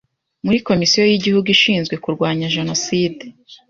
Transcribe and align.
Muri 0.45 0.57
Komisiyo 0.67 1.01
y’Igihugu 1.05 1.47
Ishinzwe 1.55 1.95
Kurwanya 2.03 2.51
Jenoside 2.55 3.23